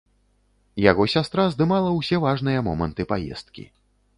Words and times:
Яго 0.85 1.03
сястра 1.15 1.45
здымала 1.55 1.91
ўсе 1.99 2.15
важныя 2.25 2.65
моманты 2.69 3.01
паездкі. 3.13 3.69